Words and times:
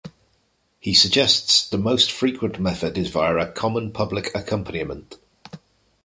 He 0.79 0.95
suggests 0.95 1.69
the 1.69 1.77
most 1.77 2.11
frequent 2.11 2.59
method 2.59 2.97
is 2.97 3.11
via 3.11 3.35
"a 3.37 3.51
common 3.51 3.91
public 3.91 4.33
accompaniment". 4.33 5.19